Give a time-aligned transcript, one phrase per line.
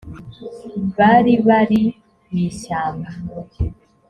[0.97, 1.81] baribari
[2.29, 3.09] mwishyamba